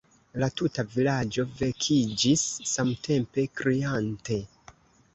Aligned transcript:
La 0.43 0.47
tuta 0.61 0.85
vilaĝo 0.93 1.45
vekiĝis 1.61 2.49
samtempe, 2.75 3.49
kriante. 3.63 4.43